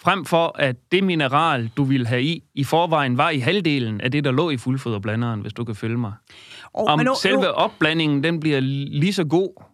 [0.00, 4.10] frem for at det mineral, du vil have i, i forvejen var i halvdelen af
[4.10, 6.12] det, der lå i fuldfoderblanderen, hvis du kan følge mig.
[6.74, 8.60] Oh, Om men nu, selve nu, opblandingen, den bliver
[9.00, 9.64] lige så god.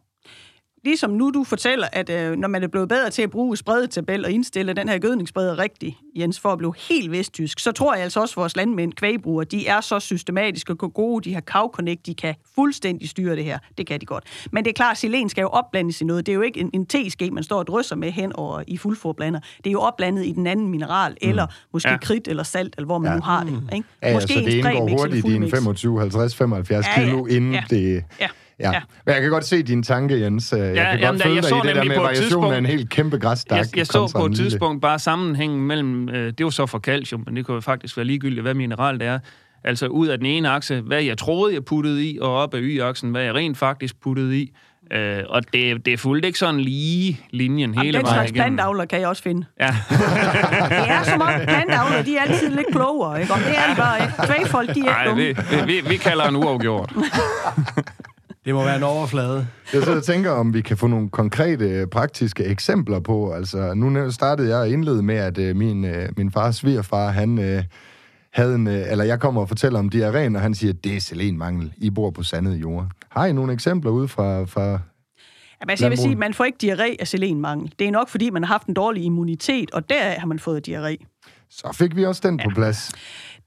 [0.84, 4.24] Ligesom nu du fortæller, at øh, når man er blevet bedre til at bruge spredetabel
[4.24, 8.02] og indstille den her gødningsspreder rigtigt, Jens, for at blive helt vestjysk, så tror jeg
[8.04, 12.06] altså også, at vores landmænd, kvægbrugere, de er så systematiske og gode, de har kavconnect,
[12.06, 13.58] de kan fuldstændig styre det her.
[13.78, 14.24] Det kan de godt.
[14.52, 16.26] Men det er klart, at selen skal jo opblandes i noget.
[16.26, 18.76] Det er jo ikke en, en teske, man står og drysser med hen over i
[18.76, 19.40] fuldforblander.
[19.56, 21.28] Det er jo opblandet i den anden mineral, mm.
[21.28, 21.92] eller måske Ja.
[21.92, 21.98] ja.
[21.98, 23.16] kridt eller salt, eller hvor man ja.
[23.16, 23.62] nu har det.
[23.74, 23.88] Ikke?
[24.02, 25.50] Ja, ja, måske så det en indgår hurtigt i fuldmix.
[25.50, 27.06] 25, 50, 75 Ja, ja.
[27.06, 27.64] kilo, inden Ja.
[27.70, 28.04] det...
[28.20, 28.28] Ja.
[28.61, 28.70] Ja.
[28.73, 28.81] Ja.
[29.07, 30.53] Men jeg kan godt se din tanke, Jens.
[30.53, 32.53] Jeg Ja, kan jamen, godt da- følge jeg dig så i det der med variationen
[32.53, 33.59] af en helt kæmpe græsstak.
[33.59, 34.51] Jeg, jeg så på et lille.
[34.51, 37.96] tidspunkt bare sammenhængen mellem, øh, det var så for calcium, men det kunne jo faktisk
[37.96, 39.18] være ligegyldigt, hvad mineral det er.
[39.64, 42.59] Altså ud af den ene akse, hvad jeg troede, jeg puttede i, og op af
[42.62, 44.53] y-aksen, hvad jeg rent faktisk puttede i.
[44.92, 48.46] Øh, og det, det fulgte ikke sådan lige linjen hele den vejen slags igennem.
[48.57, 49.46] plantavler kan jeg også finde.
[49.61, 49.66] Ja.
[50.68, 53.33] Det er som om plantavler, de er altid lidt klogere, ikke?
[53.33, 54.12] Og det er de bare ikke.
[54.35, 55.66] Kvægfolk, de er ikke Nej, dumme.
[55.66, 56.92] vi, vi, vi kalder en uafgjort.
[58.44, 59.37] Det må være en overflade.
[59.72, 63.33] Jeg sidder og tænker, om vi kan få nogle konkrete, øh, praktiske eksempler på.
[63.33, 67.64] Altså, nu startede jeg indlede med, at øh, min, øh, min fars svigerfar, han øh,
[68.33, 68.66] havde en...
[68.66, 71.72] Øh, eller jeg kommer og fortæller om diarréen, og han siger, det er selenmangel.
[71.76, 72.87] I bor på sandede jord.
[73.11, 74.44] Har I nogle eksempler ude fra...
[74.44, 74.81] fra
[75.61, 77.72] Jamen, altså, jeg vil sige, man får ikke diarré af selenmangel.
[77.79, 80.68] Det er nok, fordi man har haft en dårlig immunitet, og der har man fået
[80.68, 80.96] diarré.
[81.50, 82.92] så fik vi også den på plads.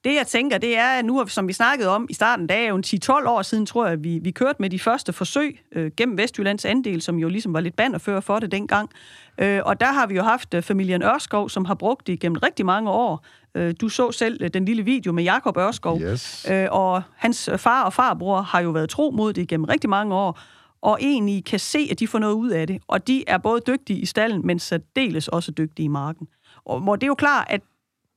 [0.03, 2.67] Det, jeg tænker, det er, at nu, som vi snakkede om i starten, der er
[2.67, 5.91] jo en 10-12 år siden, tror jeg, vi, vi kørte med de første forsøg øh,
[5.97, 8.89] gennem Vestjyllands andel, som jo ligesom var lidt bannerfører for det dengang.
[9.37, 12.37] Øh, og der har vi jo haft øh, familien Ørskov, som har brugt det gennem
[12.43, 13.25] rigtig mange år.
[13.55, 16.01] Øh, du så selv øh, den lille video med Jakob Ørskov.
[16.01, 16.47] Yes.
[16.51, 20.15] Øh, og hans far og farbror har jo været tro mod det gennem rigtig mange
[20.15, 20.39] år,
[20.81, 22.81] og egentlig kan se, at de får noget ud af det.
[22.87, 26.27] Og de er både dygtige i stallen, men særdeles også dygtige i marken.
[26.65, 27.61] Og hvor det er jo klart, at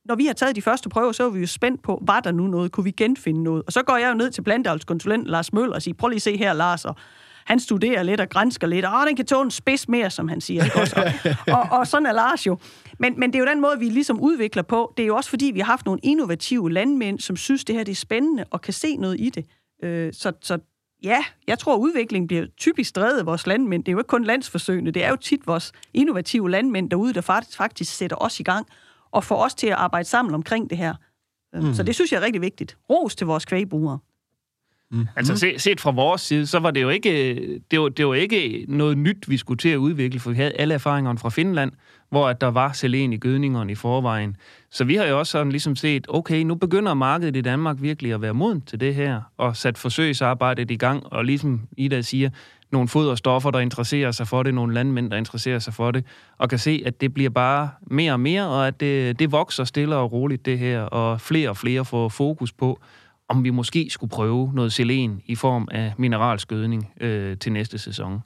[0.07, 2.31] når vi har taget de første prøver, så er vi jo spændt på, var der
[2.31, 2.71] nu noget?
[2.71, 3.63] Kunne vi genfinde noget?
[3.67, 6.21] Og så går jeg jo ned til planteavlskonsulent Lars Møller og siger, prøv lige at
[6.21, 6.95] se her, Lars, og
[7.45, 10.41] han studerer lidt og grænsker lidt, og den kan tåle en spids mere, som han
[10.41, 10.63] siger.
[10.63, 10.95] Ikke også?
[11.47, 12.57] Og, og, og sådan er Lars jo.
[12.99, 14.93] Men, men det er jo den måde, vi ligesom udvikler på.
[14.97, 17.83] Det er jo også fordi, vi har haft nogle innovative landmænd, som synes, det her
[17.83, 19.45] det er spændende og kan se noget i det.
[19.83, 20.57] Øh, så, så
[21.03, 23.83] ja, jeg tror, udviklingen bliver typisk drevet af vores landmænd.
[23.83, 27.21] Det er jo ikke kun landsforsøgende, det er jo tit vores innovative landmænd derude, der
[27.21, 28.67] faktisk, faktisk sætter os i gang
[29.17, 30.93] og får os til at arbejde sammen omkring det her.
[31.53, 31.73] Mm.
[31.73, 32.77] Så det synes jeg er rigtig vigtigt.
[32.89, 33.99] Ros til vores kvægbrugere.
[35.15, 37.09] Altså se, set fra vores side, så var det jo ikke,
[37.71, 40.51] det var, det var ikke noget nyt, vi skulle til at udvikle, for vi havde
[40.51, 41.71] alle erfaringerne fra Finland,
[42.09, 44.37] hvor at der var selen i gødningerne i forvejen.
[44.71, 48.13] Så vi har jo også sådan ligesom set, okay, nu begynder markedet i Danmark virkelig
[48.13, 52.29] at være moden til det her, og sat forsøgsarbejdet i gang, og ligesom Ida siger,
[52.71, 56.05] nogle foderstoffer, der interesserer sig for det, nogle landmænd, der interesserer sig for det,
[56.37, 59.63] og kan se, at det bliver bare mere og mere, og at det, det vokser
[59.63, 62.79] stille og roligt, det her, og flere og flere får fokus på,
[63.29, 68.21] om vi måske skulle prøve noget selen i form af mineralskødning øh, til næste sæson.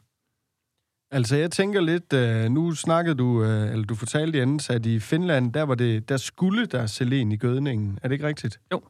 [1.12, 5.00] Altså, jeg tænker lidt, øh, nu snakkede du, øh, eller du fortalte Jens, at i
[5.00, 8.00] Finland, der, var det, der skulle der selen i gødningen.
[8.04, 8.60] Er det ikke rigtigt?
[8.72, 8.82] Jo.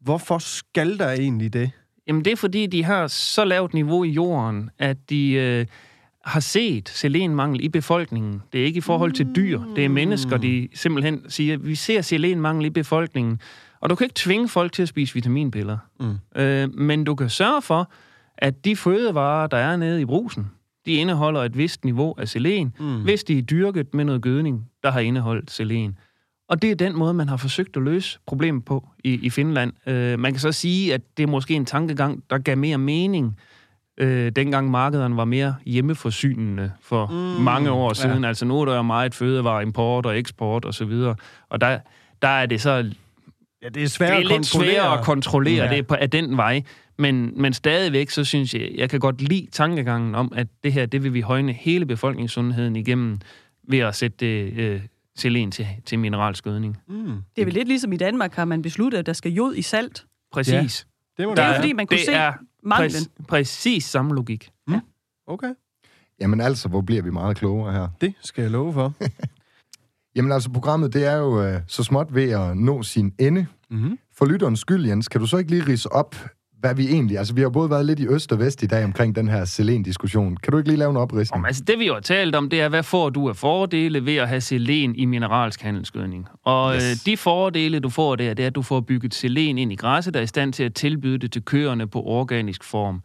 [0.00, 1.70] Hvorfor skal der egentlig det?
[2.08, 5.66] Jamen det er fordi, de har så lavt niveau i jorden, at de øh,
[6.24, 8.42] har set selenmangel i befolkningen.
[8.52, 12.00] Det er ikke i forhold til dyr, det er mennesker, de simpelthen siger, vi ser
[12.00, 13.40] selenmangel i befolkningen.
[13.80, 15.78] Og du kan ikke tvinge folk til at spise vitaminpiller.
[16.00, 16.40] Mm.
[16.42, 17.90] Øh, men du kan sørge for,
[18.38, 20.50] at de fødevarer, der er nede i brusen,
[20.86, 23.02] de indeholder et vist niveau af selen, mm.
[23.02, 25.98] hvis de er dyrket med noget gødning, der har indeholdt selen.
[26.48, 29.72] Og det er den måde, man har forsøgt at løse problemet på i, i Finland.
[29.88, 33.38] Øh, man kan så sige, at det er måske en tankegang, der gav mere mening,
[33.98, 37.42] øh, dengang markederne var mere hjemmeforsynende for mm.
[37.42, 38.22] mange år siden.
[38.22, 38.28] Ja.
[38.28, 40.82] Altså nu er der jo meget fødevare, import og eksport osv.
[40.82, 41.16] Og,
[41.48, 41.78] og der,
[42.22, 42.90] der er det så...
[43.62, 45.76] Ja, det er svært det er lidt sværere at kontrollere ja.
[45.76, 46.62] det på, af den vej.
[46.98, 50.86] Men, men stadigvæk, så synes jeg, jeg kan godt lide tankegangen om, at det her,
[50.86, 53.18] det vil vi højne hele befolkningssundheden igennem
[53.68, 54.80] ved at sætte det øh,
[55.16, 56.76] selen til, til mineralskødning.
[56.88, 57.22] Mm.
[57.36, 59.62] Det er vel lidt ligesom i Danmark, har man besluttet, at der skal jod i
[59.62, 60.06] salt.
[60.32, 60.86] Præcis.
[61.18, 61.22] Ja.
[61.22, 63.02] Det, må det er fordi, man kunne det se er manglen.
[63.02, 64.50] Præ- præcis samme logik.
[64.66, 64.72] Mm.
[64.74, 64.80] Ja.
[65.26, 65.54] Okay.
[66.20, 67.88] Jamen altså, hvor bliver vi meget klogere her?
[68.00, 68.92] Det skal jeg love for.
[70.16, 73.46] Jamen altså, programmet det er jo øh, så småt ved at nå sin ende.
[73.70, 73.98] Mm-hmm.
[74.12, 76.16] For lytterens skyld, Jens, kan du så ikke lige rise op,
[76.64, 77.18] hvad vi egentlig...
[77.18, 79.44] Altså, vi har både været lidt i øst og vest i dag omkring den her
[79.44, 80.36] selen-diskussion.
[80.36, 81.40] Kan du ikke lige lave en opridsning?
[81.40, 84.06] Om, altså, det vi jo har talt om, det er, hvad får du af fordele
[84.06, 86.28] ved at have selen i mineralsk handelsgødning?
[86.44, 86.82] Og yes.
[86.82, 89.76] øh, de fordele, du får der, det er, at du får bygget selen ind i
[89.76, 93.02] græsset, der er i stand til at tilbyde det til køerne på organisk form.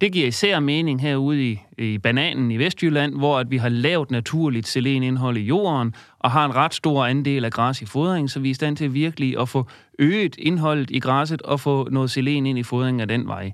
[0.00, 4.10] Det giver især mening herude i, i bananen i Vestjylland, hvor at vi har lavt
[4.10, 8.40] naturligt selenindhold i jorden, og har en ret stor andel af græs i fodring, så
[8.40, 9.66] vi er i stand til virkelig at få
[9.98, 13.52] øget indholdet i græsset og få noget selen ind i fodringen af den vej.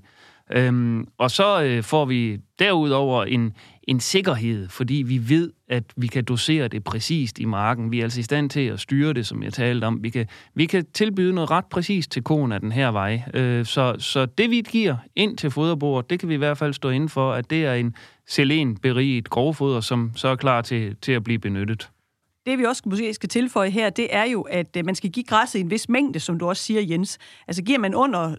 [0.51, 3.53] Øhm, og så øh, får vi derudover en,
[3.87, 7.91] en sikkerhed, fordi vi ved, at vi kan dosere det præcist i marken.
[7.91, 10.03] Vi er altså i stand til at styre det, som jeg talte om.
[10.03, 13.23] Vi kan, vi kan tilbyde noget ret præcist til konen af den her vej.
[13.33, 16.73] Øh, så, så det, vi giver ind til foderbordet, det kan vi i hvert fald
[16.73, 17.95] stå inden for, at det er en
[18.27, 21.89] selenberiget grovfoder, som så er klar til, til at blive benyttet.
[22.47, 25.23] Det vi også måske skal tilføje her, det er jo, at øh, man skal give
[25.23, 27.17] græsset en vis mængde, som du også siger, Jens.
[27.47, 28.35] Altså giver man under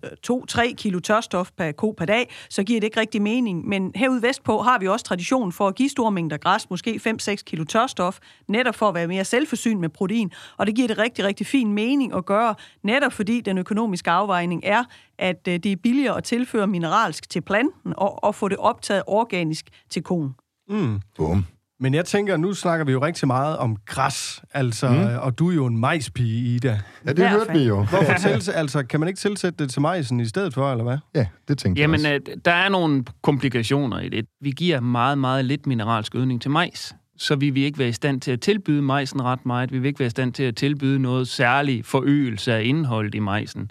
[0.60, 3.68] 2-3 øh, kilo tørstof per ko per dag, så giver det ikke rigtig mening.
[3.68, 7.34] Men herude vestpå har vi også tradition for at give store mængder græs, måske 5-6
[7.34, 8.18] kilo tørstof,
[8.48, 10.32] netop for at være mere selvforsynet med protein.
[10.56, 14.62] Og det giver det rigtig, rigtig fin mening at gøre, netop fordi den økonomiske afvejning
[14.64, 14.84] er,
[15.18, 19.02] at øh, det er billigere at tilføre mineralsk til planten og, og få det optaget
[19.06, 20.34] organisk til konen.
[20.68, 21.00] Mm.
[21.16, 21.44] Boom.
[21.80, 25.18] Men jeg tænker, nu snakker vi jo rigtig meget om græs, altså, mm.
[25.20, 26.80] og du er jo en majspige, Ida.
[27.06, 27.84] Ja, det hørte vi jo.
[27.84, 30.98] Hvorfor tilsæt, altså, kan man ikke tilsætte det til majsen i stedet for, eller hvad?
[31.14, 32.32] Ja, det tænker Jamen, jeg også.
[32.32, 34.26] Øh, der er nogle komplikationer i det.
[34.40, 37.92] Vi giver meget, meget lidt mineralsk gødning til majs, så vi vil ikke være i
[37.92, 39.72] stand til at tilbyde majsen ret meget.
[39.72, 43.18] Vi vil ikke være i stand til at tilbyde noget særlig forøgelse af indholdet i
[43.18, 43.70] majsen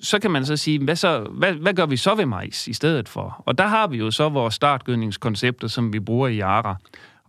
[0.00, 2.72] så kan man så sige, hvad, så, hvad, hvad gør vi så ved majs i
[2.72, 3.42] stedet for?
[3.46, 6.76] Og der har vi jo så vores startgødningskoncepter, som vi bruger i Yara.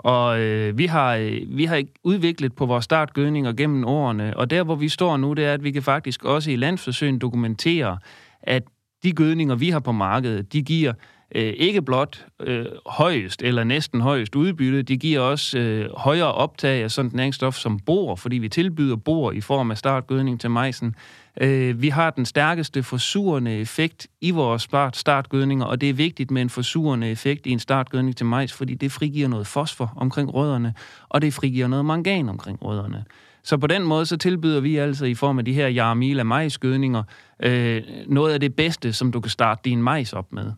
[0.05, 4.63] Og øh, vi, har, øh, vi har udviklet på vores startgødninger gennem årene, og der
[4.63, 7.97] hvor vi står nu, det er, at vi kan faktisk også i landsforsøgen dokumentere,
[8.41, 8.63] at
[9.03, 10.93] de gødninger, vi har på markedet, de giver
[11.35, 16.83] øh, ikke blot øh, højest eller næsten højest udbytte, de giver også øh, højere optag
[16.83, 20.95] af sådan næringsstof som bor, fordi vi tilbyder bor i form af startgødning til majsen.
[21.41, 26.31] Øh, vi har den stærkeste forsurende effekt i vores start startgødninger, og det er vigtigt
[26.31, 30.33] med en forsurende effekt i en startgødning til majs, fordi det frigiver noget fosfor omkring
[30.33, 30.73] rødderne,
[31.09, 33.05] og det frigiver noget mangan omkring rødderne.
[33.43, 37.03] Så på den måde så tilbyder vi altså i form af de her Jaramila majsgødninger
[37.43, 40.51] øh, noget af det bedste, som du kan starte din majs op med.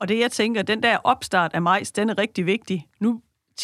[0.00, 2.86] Og det jeg tænker, den der opstart af majs, den er rigtig vigtig.
[3.00, 3.20] Nu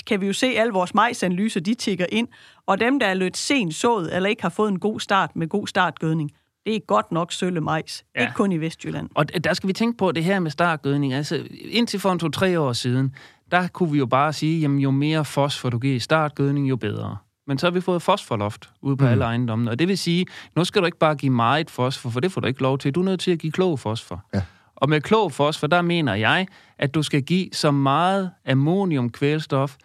[0.06, 2.28] kan vi jo se, at alle vores majsanalyser, de tigger ind,
[2.66, 5.48] og dem, der er lødt sent sået, eller ikke har fået en god start med
[5.48, 6.30] god startgødning,
[6.66, 8.04] det er godt nok sølle majs.
[8.16, 8.20] Ja.
[8.20, 9.08] Ikke kun i Vestjylland.
[9.14, 11.12] Og der skal vi tænke på det her med startgødning.
[11.12, 13.14] Altså, indtil for en to-tre år siden,
[13.50, 16.76] der kunne vi jo bare sige, jamen jo mere fosfor du giver i startgødning, jo
[16.76, 17.16] bedre.
[17.46, 19.10] Men så har vi fået fosforloft ude på mm.
[19.10, 19.70] alle ejendommene.
[19.70, 22.40] Og det vil sige, nu skal du ikke bare give meget fosfor, for det får
[22.40, 22.94] du ikke lov til.
[22.94, 24.24] Du er nødt til at give klog fosfor.
[24.34, 24.42] Ja.
[24.76, 26.46] Og med klog fosfor, der mener jeg,
[26.78, 29.76] at du skal give så meget ammoniumkvælstof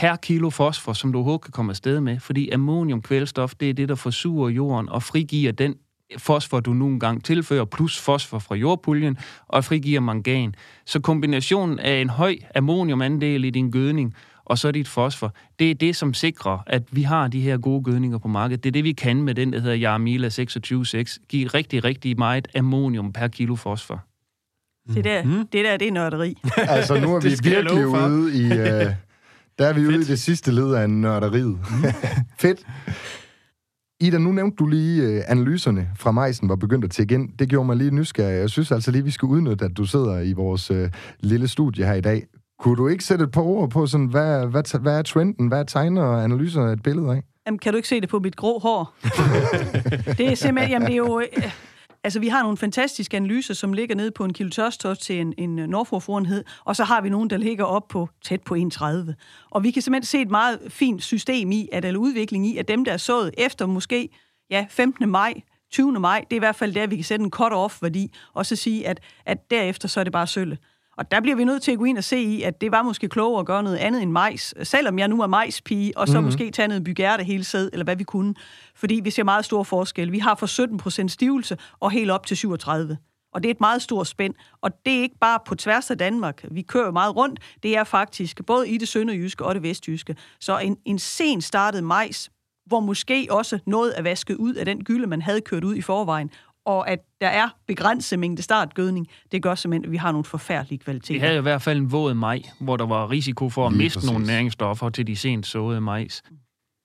[0.00, 2.20] per kilo fosfor, som du overhovedet kan komme afsted med.
[2.20, 5.74] Fordi ammoniumkvælstof, det er det, der forsurer jorden og frigiver den
[6.18, 10.54] fosfor, du nogle gange tilfører, plus fosfor fra jordpuljen, og frigiver mangan.
[10.86, 15.74] Så kombinationen af en høj ammoniumandel i din gødning, og så dit fosfor, det er
[15.74, 18.64] det, som sikrer, at vi har de her gode gødninger på markedet.
[18.64, 21.26] Det er det, vi kan med den, der hedder Jarmila 26.6.
[21.28, 24.04] Giv rigtig, rigtig meget ammonium per kilo fosfor.
[24.94, 25.46] Det der, mm.
[25.52, 26.36] det der, det er nørderi.
[26.56, 28.86] altså, nu er vi virkelig ude i...
[28.86, 28.92] Uh,
[29.58, 29.88] der er vi Fedt.
[29.88, 31.58] ude i det sidste led af nørderiet.
[32.40, 32.66] Fedt.
[34.00, 37.28] Ida, nu nævnte du lige øh, analyserne fra Meisen var begyndt at tække ind.
[37.38, 38.40] Det gjorde mig lige nysgerrig.
[38.40, 40.90] Jeg synes altså lige, vi skal udnytte, at du sidder i vores øh,
[41.20, 42.22] lille studie her i dag.
[42.58, 45.48] Kunne du ikke sætte et par ord på, sådan, hvad, hvad, hvad er trenden?
[45.48, 47.22] Hvad tegner og analyser et billede af?
[47.46, 48.94] Jamen, kan du ikke se det på mit grå hår?
[50.18, 51.22] det er simpelthen, jamen det er jo...
[52.06, 55.34] Altså, vi har nogle fantastiske analyser, som ligger nede på en kilo tørstof til en,
[55.38, 59.12] en øh, Norfolk-forenhed, og så har vi nogle, der ligger op på tæt på 1,30.
[59.50, 62.68] Og vi kan simpelthen se et meget fint system i, at, eller udvikling i, at
[62.68, 64.08] dem, der er sået efter måske
[64.50, 65.08] ja, 15.
[65.08, 65.34] maj,
[65.72, 65.92] 20.
[65.92, 68.88] maj, det er i hvert fald der, vi kan sætte en cut-off-værdi, og så sige,
[68.88, 70.58] at, at derefter så er det bare sølle.
[70.98, 72.82] Og der bliver vi nødt til at gå ind og se i, at det var
[72.82, 76.12] måske klogere at gøre noget andet end majs, selvom jeg nu er majspige, og så
[76.12, 76.24] mm-hmm.
[76.24, 78.34] måske tage noget bygærte hele sæd, eller hvad vi kunne.
[78.74, 80.12] Fordi vi ser meget stor forskel.
[80.12, 82.98] Vi har fra 17 procent stivelse og helt op til 37.
[83.32, 84.34] Og det er et meget stort spænd.
[84.62, 86.44] Og det er ikke bare på tværs af Danmark.
[86.50, 87.40] Vi kører meget rundt.
[87.62, 90.16] Det er faktisk både i det sønderjyske og det vestjyske.
[90.40, 92.30] Så en, en sen startet majs,
[92.66, 95.82] hvor måske også noget er vasket ud af den gylde, man havde kørt ud i
[95.82, 96.30] forvejen,
[96.66, 100.78] og at der er begrænset mængde startgødning, det gør simpelthen, at vi har nogle forfærdelige
[100.78, 101.14] kvaliteter.
[101.14, 103.82] Vi havde i hvert fald en våd maj, hvor der var risiko for at Lige
[103.82, 104.10] miste præcis.
[104.10, 106.22] nogle næringsstoffer til de sent såede majs.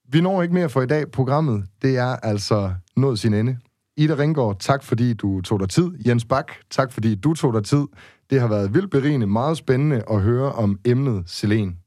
[0.09, 1.11] Vi når ikke mere for i dag.
[1.11, 3.57] Programmet, det er altså nået sin ende.
[3.97, 5.91] Ida Ringgaard, tak fordi du tog dig tid.
[6.07, 7.85] Jens Bak, tak fordi du tog dig tid.
[8.29, 11.77] Det har været vildt berigende, meget spændende at høre om emnet selen.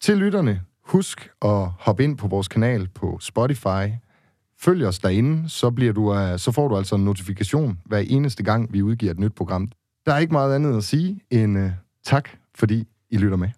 [0.00, 3.86] Til lytterne, husk at hoppe ind på vores kanal på Spotify.
[4.64, 8.42] Følg os derinde, så, bliver du, øh, så får du altså en notifikation hver eneste
[8.42, 9.70] gang, vi udgiver et nyt program.
[10.06, 11.70] Der er ikke meget andet at sige end uh,
[12.04, 13.48] tak, fordi I lytter med.